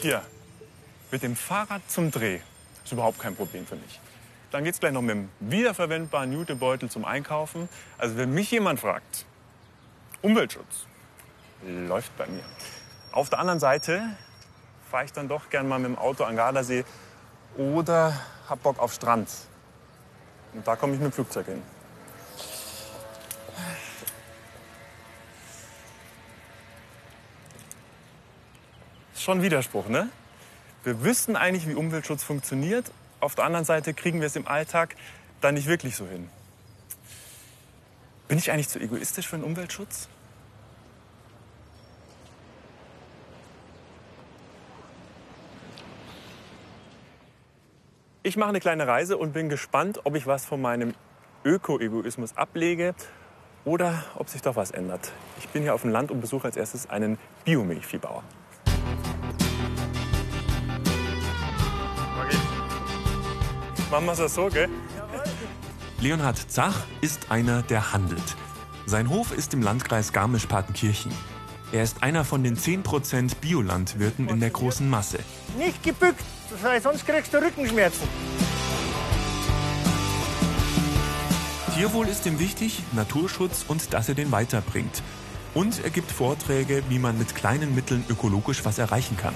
[0.00, 0.22] Hier,
[1.10, 2.40] mit dem Fahrrad zum Dreh.
[2.82, 4.00] Ist überhaupt kein Problem für mich.
[4.50, 7.68] Dann geht's gleich noch mit dem wiederverwendbaren Jutebeutel zum Einkaufen.
[7.98, 9.26] Also wenn mich jemand fragt,
[10.22, 10.86] Umweltschutz
[11.86, 12.42] läuft bei mir.
[13.12, 14.02] Auf der anderen Seite
[14.90, 16.86] fahre ich dann doch gern mal mit dem Auto an Gardasee
[17.58, 19.28] oder hab Bock auf Strand.
[20.54, 21.62] Und da komme ich mit dem Flugzeug hin.
[29.20, 30.08] Schon Widerspruch, ne?
[30.82, 32.90] Wir wüssten eigentlich, wie Umweltschutz funktioniert.
[33.20, 34.96] Auf der anderen Seite kriegen wir es im Alltag
[35.42, 36.30] dann nicht wirklich so hin.
[38.28, 40.08] Bin ich eigentlich zu egoistisch für den Umweltschutz?
[48.22, 50.94] Ich mache eine kleine Reise und bin gespannt, ob ich was von meinem
[51.44, 52.94] Öko-Egoismus ablege
[53.66, 55.12] oder ob sich doch was ändert.
[55.38, 58.24] Ich bin hier auf dem Land und besuche als erstes einen Biomilchviehbauer.
[63.90, 64.68] Machen wir es so, gell?
[66.00, 68.36] Leonhard Zach ist einer, der handelt.
[68.86, 71.12] Sein Hof ist im Landkreis Garmisch-Partenkirchen.
[71.72, 75.18] Er ist einer von den 10% Biolandwirten in der großen Masse.
[75.58, 76.22] Nicht gebückt,
[76.62, 78.08] weil sonst kriegst du Rückenschmerzen.
[81.74, 85.02] Tierwohl ist ihm wichtig, Naturschutz und dass er den weiterbringt.
[85.52, 89.34] Und er gibt Vorträge, wie man mit kleinen Mitteln ökologisch was erreichen kann.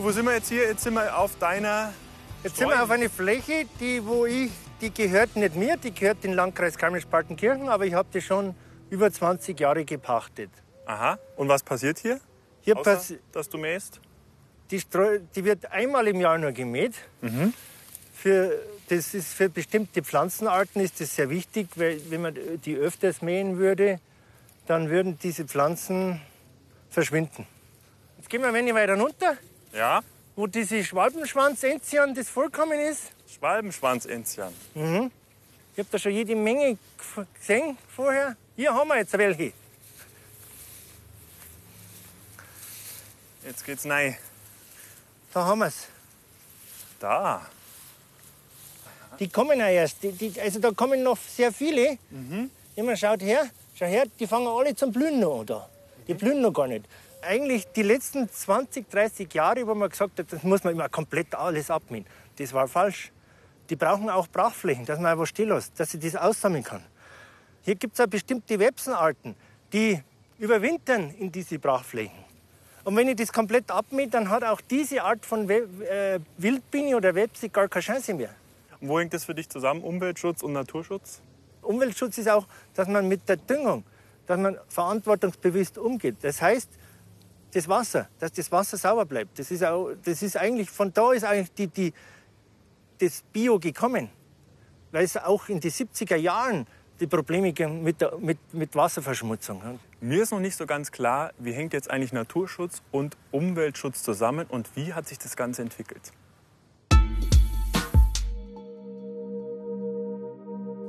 [0.00, 0.66] Du, wo sind wir jetzt hier?
[0.66, 1.92] Jetzt sind wir auf deiner.
[2.42, 6.24] Jetzt sind wir auf einer Fläche, die, wo ich, die gehört nicht mir, die gehört
[6.24, 8.54] dem Landkreis Garmisch-Partenkirchen, aber ich habe die schon
[8.88, 10.48] über 20 Jahre gepachtet.
[10.86, 11.18] Aha.
[11.36, 12.18] Und was passiert hier?
[12.62, 14.00] Hier Außer, passi dass du mähst?
[14.70, 16.94] die, Streu die wird einmal im Jahr nur gemäht.
[18.14, 23.20] Für, das ist für bestimmte Pflanzenarten ist das sehr wichtig, weil wenn man die öfters
[23.20, 24.00] mähen würde,
[24.66, 26.22] dann würden diese Pflanzen
[26.88, 27.46] verschwinden.
[28.16, 29.36] Jetzt gehen wir ein wenig weiter runter,
[29.72, 30.00] Ja.
[30.36, 33.12] wo diese Schwalbenschwanz-Enzian das vollkommen ist.
[33.34, 34.52] Schwalbenschwanz-Enzian.
[34.74, 36.76] Ich habe da schon jede Menge
[37.38, 38.36] gesehen vorher.
[38.56, 39.52] Hier haben wir jetzt welche.
[43.44, 44.16] Jetzt geht's rein.
[45.32, 45.86] Da haben wir es.
[46.98, 47.46] Da.
[49.18, 50.02] Die kommen ja erst.
[50.02, 51.98] Die, die, also da kommen noch sehr viele.
[52.74, 55.68] Wenn man schaut her, schau her, die fangen alle zum Blühen noch an da.
[56.08, 56.84] Die blühen noch gar nicht.
[57.22, 61.34] Eigentlich die letzten 20, 30 Jahre, wo man gesagt hat, das muss man immer komplett
[61.34, 62.06] alles abmähen.
[62.36, 63.12] Das war falsch.
[63.68, 66.82] Die brauchen auch Brachflächen, dass man was still lässt, dass sie das aussammeln kann.
[67.62, 69.34] Hier gibt es auch bestimmte Websenarten,
[69.72, 70.02] die
[70.38, 72.18] überwintern in diese Brachflächen.
[72.84, 76.96] Und wenn ich das komplett abmähe, dann hat auch diese Art von We äh, Wildbiene
[76.96, 78.30] oder Webse gar keine Chance mehr.
[78.80, 79.82] Und wo hängt das für dich zusammen?
[79.82, 81.20] Umweltschutz und Naturschutz?
[81.60, 83.84] Umweltschutz ist auch, dass man mit der Düngung,
[84.26, 86.16] dass man verantwortungsbewusst umgeht.
[86.22, 86.70] Das heißt,
[87.50, 89.38] das Wasser, dass das Wasser sauber bleibt.
[89.38, 91.92] Das ist, auch, das ist eigentlich, von da ist eigentlich die, die,
[92.98, 94.08] das Bio gekommen.
[94.92, 96.66] Weil es auch in den 70er Jahren
[97.00, 99.78] die Probleme mit, der, mit, mit Wasserverschmutzung.
[100.00, 104.46] Mir ist noch nicht so ganz klar, wie hängt jetzt eigentlich Naturschutz und Umweltschutz zusammen
[104.48, 106.12] und wie hat sich das Ganze entwickelt?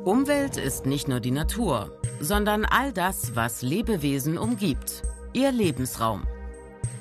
[0.03, 5.03] Umwelt ist nicht nur die Natur, sondern all das, was Lebewesen umgibt.
[5.33, 6.25] Ihr Lebensraum.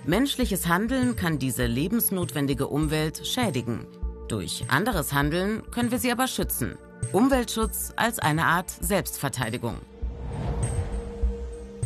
[0.07, 3.87] Menschliches Handeln kann diese lebensnotwendige Umwelt schädigen.
[4.29, 6.79] Durch anderes Handeln können wir sie aber schützen.
[7.13, 9.77] Umweltschutz als eine Art Selbstverteidigung.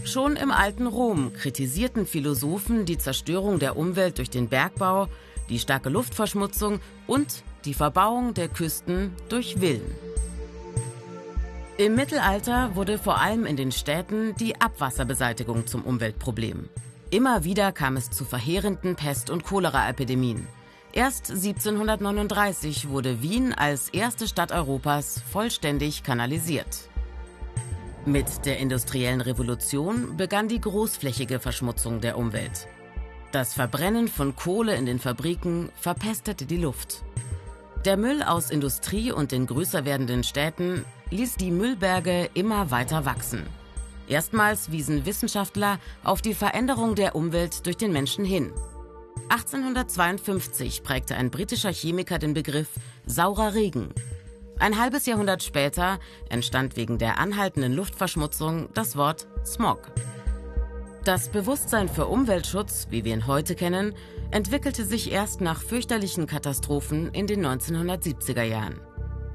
[0.05, 5.09] Schon im alten Rom kritisierten Philosophen die Zerstörung der Umwelt durch den Bergbau,
[5.49, 9.91] die starke Luftverschmutzung und die Verbauung der Küsten durch Villen.
[11.79, 16.69] Im Mittelalter wurde vor allem in den Städten die Abwasserbeseitigung zum Umweltproblem.
[17.11, 20.47] Immer wieder kam es zu verheerenden Pest- und Choleraepidemien.
[20.93, 26.89] Erst 1739 wurde Wien als erste Stadt Europas vollständig kanalisiert.
[28.07, 32.69] Mit der industriellen Revolution begann die großflächige Verschmutzung der Umwelt.
[33.33, 37.03] Das Verbrennen von Kohle in den Fabriken verpestete die Luft.
[37.85, 43.43] Der Müll aus Industrie und den größer werdenden Städten ließ die Müllberge immer weiter wachsen.
[44.09, 48.53] Erstmals wiesen Wissenschaftler auf die Veränderung der Umwelt durch den Menschen hin.
[49.29, 52.69] 1852 prägte ein britischer Chemiker den Begriff
[53.07, 53.89] saurer Regen.
[54.59, 55.99] Ein halbes Jahrhundert später
[56.29, 59.91] entstand wegen der anhaltenden Luftverschmutzung das Wort Smog.
[61.05, 63.95] Das Bewusstsein für Umweltschutz, wie wir ihn heute kennen,
[64.31, 68.81] entwickelte sich erst nach fürchterlichen Katastrophen in den 1970er Jahren.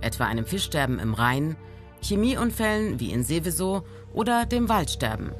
[0.01, 1.57] Etwa einem Fischsterben im Rhein,
[2.01, 5.31] Chemieunfällen wie in Seveso oder dem Waldsterben.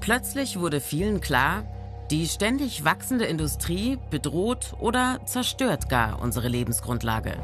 [0.00, 1.64] Plötzlich wurde vielen klar,
[2.10, 7.34] die ständig wachsende Industrie bedroht oder zerstört gar unsere Lebensgrundlage.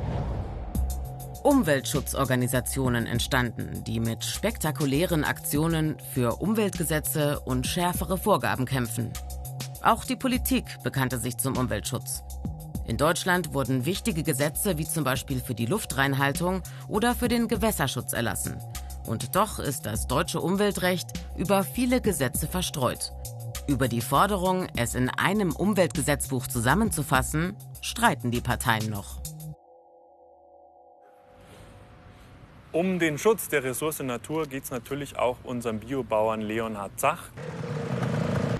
[1.42, 9.10] Umweltschutzorganisationen entstanden, die mit spektakulären Aktionen für Umweltgesetze und schärfere Vorgaben kämpfen.
[9.82, 12.22] Auch die Politik bekannte sich zum Umweltschutz.
[12.86, 18.12] In Deutschland wurden wichtige Gesetze wie zum Beispiel für die Luftreinhaltung oder für den Gewässerschutz
[18.12, 18.58] erlassen.
[19.06, 23.12] Und doch ist das deutsche Umweltrecht über viele Gesetze verstreut.
[23.68, 29.20] Über die Forderung, es in einem Umweltgesetzbuch zusammenzufassen, streiten die Parteien noch.
[32.72, 37.30] Um den Schutz der Ressource Natur geht es natürlich auch unserem Biobauern Leonhard Zach.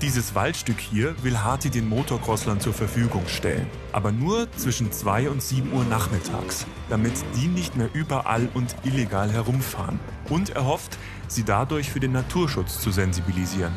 [0.02, 3.70] Dieses Waldstück hier will Harti den Motocrosslern zur Verfügung stellen.
[3.92, 9.30] Aber nur zwischen 2 und 7 Uhr nachmittags, damit die nicht mehr überall und illegal
[9.30, 10.00] herumfahren.
[10.28, 13.72] Und er hofft, sie dadurch für den Naturschutz zu sensibilisieren.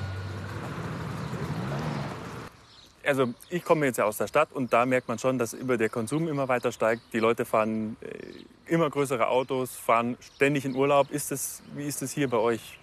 [3.05, 5.77] Also ich komme jetzt ja aus der Stadt und da merkt man schon, dass über
[5.77, 7.03] der Konsum immer weiter steigt.
[7.13, 11.11] Die Leute fahren äh, immer größere Autos, fahren ständig in Urlaub.
[11.11, 12.79] Ist das, wie ist das hier bei euch?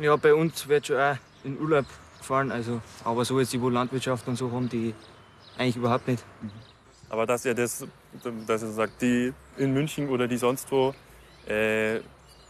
[0.00, 1.86] Ja, bei uns wird schon auch in Urlaub
[2.26, 2.50] gefahren.
[2.52, 4.94] Also, aber so jetzt die wo Landwirtschaft und so haben, die
[5.56, 6.24] eigentlich überhaupt nicht.
[7.08, 7.86] Aber dass ihr das,
[8.46, 10.92] dass ihr sagt, die in München oder die sonst wo,
[11.46, 12.00] äh,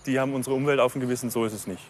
[0.06, 1.82] die haben unsere Umwelt auf dem Gewissen, so ist es nicht.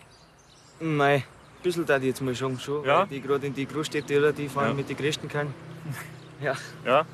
[0.81, 2.59] Nein, ein bisschen da jetzt mal schon.
[2.59, 3.01] schon Ja?
[3.01, 4.75] weil Die gerade in die Großstädte, oder, die fahren Ja.
[4.75, 5.55] mit den größten kann.
[6.39, 6.55] Ja.
[6.85, 7.07] Ja?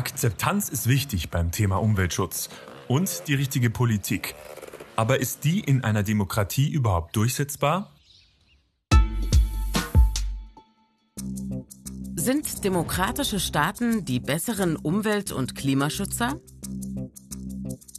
[0.00, 2.48] Akzeptanz ist wichtig beim Thema Umweltschutz
[2.88, 4.34] und die richtige Politik.
[4.96, 7.92] Aber ist die in einer Demokratie überhaupt durchsetzbar?
[12.16, 16.40] Sind demokratische Staaten die besseren Umwelt- und Klimaschützer?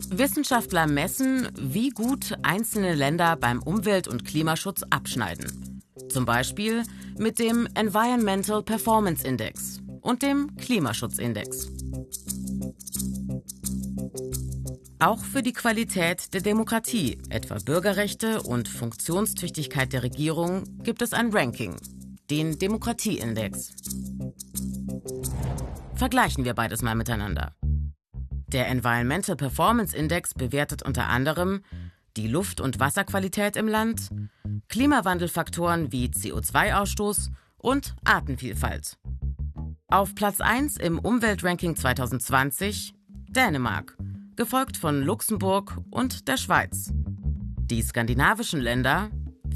[0.10, 5.84] Wissenschaftler messen, wie gut einzelne Länder beim Umwelt- und Klimaschutz abschneiden.
[6.10, 6.82] Zum Beispiel
[7.20, 11.71] mit dem Environmental Performance Index und dem Klimaschutzindex.
[15.02, 21.34] Auch für die Qualität der Demokratie, etwa Bürgerrechte und Funktionstüchtigkeit der Regierung, gibt es ein
[21.34, 21.76] Ranking,
[22.30, 23.74] den Demokratieindex.
[25.96, 27.56] Vergleichen wir beides mal miteinander.
[28.50, 31.64] Der Environmental Performance Index bewertet unter anderem
[32.16, 34.12] die Luft- und Wasserqualität im Land,
[34.70, 39.00] Klimawandelfaktoren wie CO2-Ausstoß und Artenvielfalt.
[39.88, 42.94] Auf Platz 1 im Umweltranking 2020
[43.30, 43.98] Dänemark,
[44.42, 46.90] gefolgt von Luxemburg und der Schweiz.
[46.96, 49.12] Die skandinavischen Länder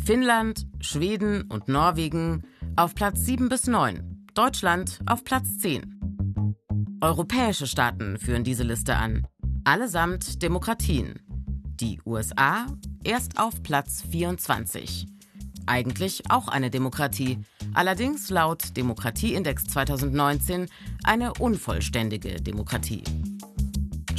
[0.06, 2.44] Finnland, Schweden und Norwegen
[2.76, 7.00] auf Platz 7 bis 9, Deutschland auf Platz 10.
[7.02, 9.26] Europäische Staaten führen diese Liste an,
[9.64, 11.16] allesamt Demokratien.
[11.80, 12.68] Die USA
[13.04, 15.08] erst auf Platz 24.
[15.66, 17.40] Eigentlich auch eine Demokratie,
[17.74, 20.68] allerdings laut Demokratieindex 2019
[21.04, 23.04] eine unvollständige Demokratie.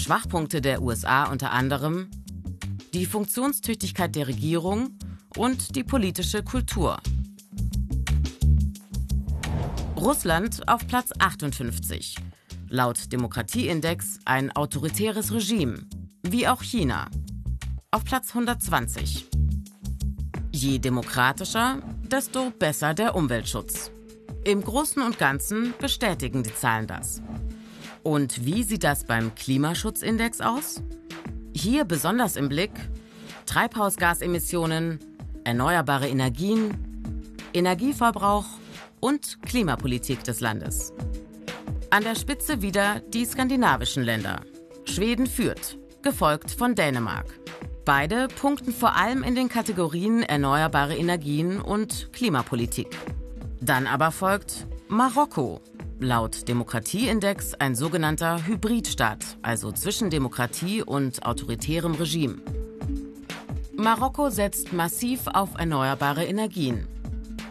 [0.07, 2.09] Schwachpunkte der USA unter anderem
[2.95, 4.97] die Funktionstüchtigkeit der Regierung
[5.37, 6.99] und die politische Kultur.
[9.97, 12.15] Russland auf Platz 58.
[12.69, 15.85] Laut Demokratieindex ein autoritäres Regime,
[16.23, 17.09] wie auch China.
[17.91, 19.27] Auf Platz 120.
[20.53, 23.91] Je demokratischer, desto besser der Umweltschutz.
[24.45, 27.21] Im Großen und Ganzen bestätigen die Zahlen das.
[28.07, 30.81] Und wie sieht das beim Klimaschutzindex aus?
[31.53, 32.71] Hier besonders im Blick
[33.47, 35.01] Treibhausgasemissionen,
[35.43, 36.79] erneuerbare Energien,
[37.53, 38.45] Energieverbrauch
[39.01, 40.93] und Klimapolitik des Landes.
[41.91, 44.41] An der Spitze wieder die skandinavischen Länder.
[44.85, 47.27] Schweden führt, gefolgt von Dänemark.
[47.85, 52.97] Beide punkten vor allem in den Kategorien erneuerbare Energien und Klimapolitik.
[53.61, 55.61] Dann aber folgt Marokko.
[55.99, 62.37] Laut Demokratieindex ein sogenannter Hybridstaat, also zwischen Demokratie und autoritärem Regime.
[63.75, 66.87] Marokko setzt massiv auf erneuerbare Energien.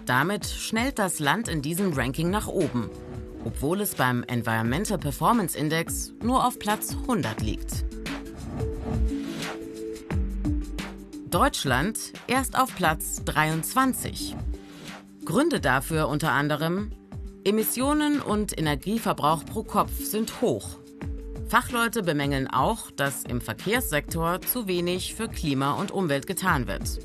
[0.06, 2.92] Damit schnellt das Land in diesem Ranking nach oben,
[3.46, 7.84] obwohl es beim Environmental Performance Index nur auf Platz 100 liegt.
[11.32, 11.98] Deutschland
[12.28, 14.36] erst auf Platz 23.
[15.26, 16.92] Gründe dafür unter anderem
[17.48, 20.80] Emissionen und Energieverbrauch pro Kopf sind hoch.
[21.48, 27.00] Fachleute bemängeln auch, dass im Verkehrssektor zu wenig für Klima und Umwelt getan wird.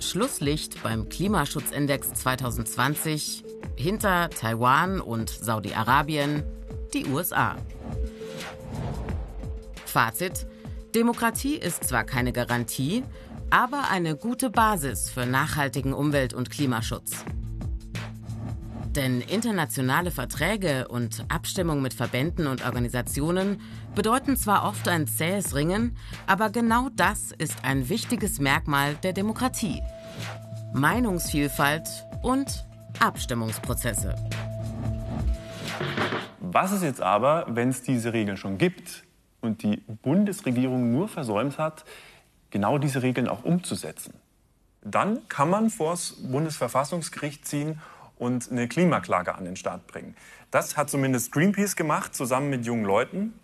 [0.00, 3.42] Schlusslicht beim Klimaschutzindex 2020
[3.74, 6.42] Hinter Taiwan und Saudi-Arabien
[6.92, 7.56] die USA.
[9.86, 10.46] Fazit.
[10.94, 13.02] Demokratie ist zwar keine Garantie,
[13.48, 17.24] aber eine gute Basis für nachhaltigen Umwelt- und Klimaschutz.
[18.96, 23.60] Denn internationale Verträge und Abstimmung mit Verbänden und Organisationen
[23.94, 29.82] bedeuten zwar oft ein zähes Ringen, aber genau das ist ein wichtiges Merkmal der Demokratie.
[30.72, 31.86] Meinungsvielfalt
[32.22, 32.66] und
[32.98, 34.14] Abstimmungsprozesse.
[36.40, 39.04] Was ist jetzt aber, wenn es diese Regeln schon gibt
[39.42, 41.84] und die Bundesregierung nur versäumt hat,
[42.48, 44.14] genau diese Regeln auch umzusetzen?
[44.80, 47.78] Dann kann man vor das Bundesverfassungsgericht ziehen
[48.18, 50.16] und eine Klimaklage an den Start bringen.
[50.50, 53.34] Das hat zumindest Greenpeace gemacht, zusammen mit jungen Leuten.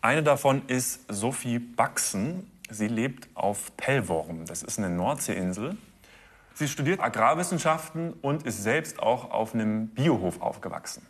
[0.00, 2.50] Eine davon ist Sophie Baxen.
[2.70, 4.44] Sie lebt auf Pellworm.
[4.46, 5.76] Das ist eine Nordseeinsel.
[6.54, 11.06] Sie studiert Agrarwissenschaften und ist selbst auch auf einem Biohof aufgewachsen.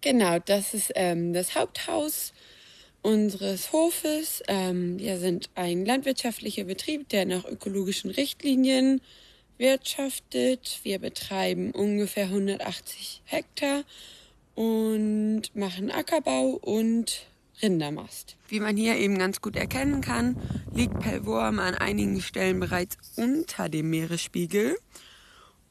[0.00, 2.32] Genau, das ist ähm, das Haupthaus
[3.02, 4.42] unseres Hofes.
[4.48, 9.00] Ähm, wir sind ein landwirtschaftlicher Betrieb, der nach ökologischen Richtlinien
[9.58, 10.80] wirtschaftet.
[10.82, 13.84] Wir betreiben ungefähr 180 Hektar
[14.54, 17.26] und machen Ackerbau und
[17.62, 18.36] Rindermast.
[18.48, 20.36] Wie man hier eben ganz gut erkennen kann,
[20.72, 24.76] liegt Pellworm an einigen Stellen bereits unter dem Meeresspiegel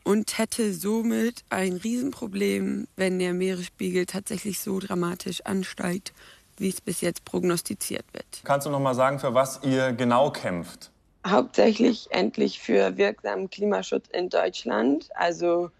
[0.03, 6.13] und hätte somit ein Riesenproblem, wenn der Meeresspiegel tatsächlich so dramatisch ansteigt,
[6.57, 8.41] wie es bis jetzt prognostiziert wird.
[8.43, 10.90] Kannst du noch mal sagen, für was ihr genau kämpft?
[11.25, 15.09] Hauptsächlich endlich für wirksamen Klimaschutz in Deutschland.
[15.15, 15.71] Also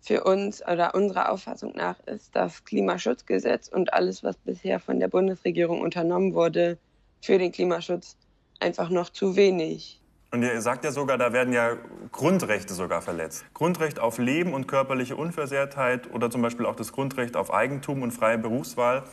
[0.00, 5.08] für uns oder unserer Auffassung nach ist das Klimaschutzgesetz und alles, was bisher von der
[5.08, 6.78] Bundesregierung unternommen wurde
[7.22, 8.16] für den Klimaschutz,
[8.60, 10.00] einfach noch zu wenig.
[10.30, 11.76] Und ihr sagt ja sogar, da werden ja
[12.10, 13.44] Grundrechte sogar verletzt.
[13.54, 18.10] Grundrecht auf Leben und körperliche Unversehrtheit oder zum Beispiel auch das Grundrecht auf Eigentum und
[18.10, 19.04] freie Berufswahl.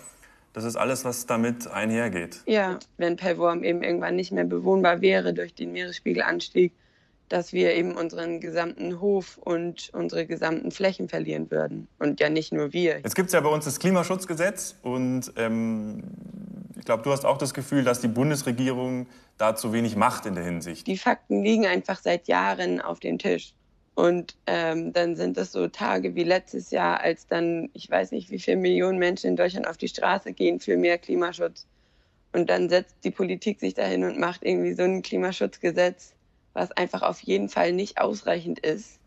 [0.54, 2.42] Das ist alles, was damit einhergeht.
[2.46, 6.74] Ja, wenn Pellworm eben irgendwann nicht mehr bewohnbar wäre durch den Meeresspiegelanstieg,
[7.30, 11.88] dass wir eben unseren gesamten Hof und unsere gesamten Flächen verlieren würden.
[11.98, 13.00] Und ja nicht nur wir.
[13.00, 16.04] Jetzt gibt es ja bei uns das Klimaschutzgesetz und ähm,
[16.78, 20.36] ich glaube, du hast auch das Gefühl, dass die Bundesregierung da zu wenig macht in
[20.36, 20.88] der Hinsicht.
[20.88, 23.54] Die Fakten liegen einfach seit Jahren auf dem Tisch.
[23.94, 28.32] Und ähm, dann sind es so Tage wie letztes Jahr, als dann, ich weiß nicht,
[28.32, 31.68] wie viele Millionen Menschen in Deutschland auf die Straße gehen für mehr Klimaschutz.
[32.32, 36.14] Und dann setzt die Politik sich dahin und macht irgendwie so ein Klimaschutzgesetz,
[36.54, 39.00] was einfach auf jeden Fall nicht ausreichend ist.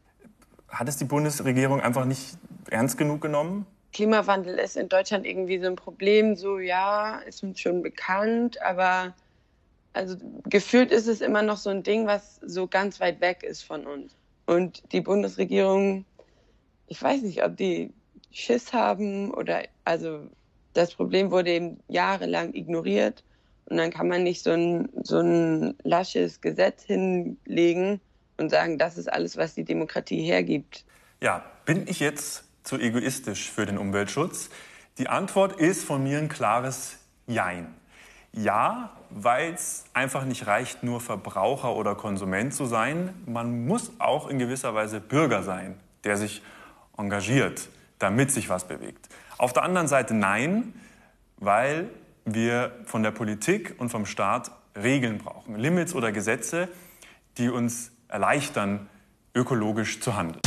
[0.69, 2.37] Hat es die Bundesregierung einfach nicht
[2.71, 3.67] ernst genug genommen?
[3.95, 9.14] Klimawandel ist in Deutschland irgendwie so ein Problem, so ja, ist uns schon bekannt, aber
[9.93, 13.62] also gefühlt ist es immer noch so ein Ding, was so ganz weit weg ist
[13.62, 14.12] von uns.
[14.46, 16.04] Und die Bundesregierung,
[16.86, 17.92] ich weiß nicht, ob die
[18.30, 20.28] Schiss haben oder also
[20.74, 23.24] das Problem wurde eben jahrelang ignoriert
[23.66, 28.00] und dann kann man nicht so ein, so ein lasches Gesetz hinlegen
[28.36, 30.84] und sagen, das ist alles, was die Demokratie hergibt.
[31.22, 34.50] Ja, bin ich jetzt zu egoistisch für den Umweltschutz?
[34.98, 37.74] Die Antwort ist von mir ein klares Jein.
[38.32, 43.14] Ja, weil es einfach nicht reicht, nur Verbraucher oder Konsument zu sein.
[43.26, 46.42] Man muss auch in gewisser Weise Bürger sein, der sich
[46.99, 47.68] engagiert,
[48.00, 49.09] damit sich was bewegt.
[49.38, 50.75] Auf der anderen Seite nein,
[51.37, 51.88] weil
[52.25, 56.68] wir von der Politik und vom Staat Regeln brauchen, Limits oder Gesetze,
[57.38, 58.88] die uns erleichtern,
[59.35, 60.40] ökologisch zu handeln.